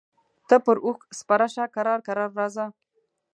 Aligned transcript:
ته 0.47 0.55
پر 0.65 0.77
اوښ 0.85 0.99
سپره 1.19 1.47
شه 1.53 1.63
کرار 1.75 1.99
کرار 2.07 2.29
راځه. 2.39 2.65